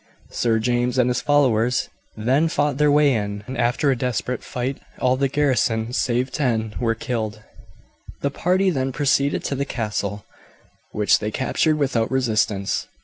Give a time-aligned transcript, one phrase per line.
[0.31, 4.79] Sir James and his followers then fought their way in, and after a desperate fight
[4.97, 7.43] all the garrison save ten were killed.
[8.21, 10.25] The party then proceeded to the castle,
[10.91, 12.87] which they captured without resistance.